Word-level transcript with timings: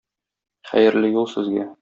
Хәерле 0.71 1.13
юл 1.19 1.31
сезгә! 1.37 1.69